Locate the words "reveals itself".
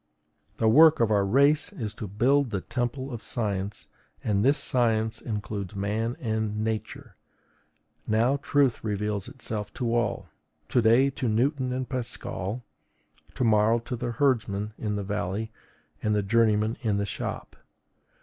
8.83-9.71